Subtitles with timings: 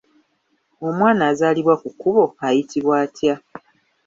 [0.87, 3.35] Omwana azaalibwa ku kkubo ayitibwa atya?